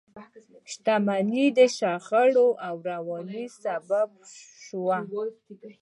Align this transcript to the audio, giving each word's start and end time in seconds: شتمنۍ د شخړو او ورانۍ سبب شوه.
شتمنۍ 0.71 1.45
د 1.57 1.59
شخړو 1.77 2.47
او 2.67 2.75
ورانۍ 2.85 3.45
سبب 3.63 4.09
شوه. 4.63 4.97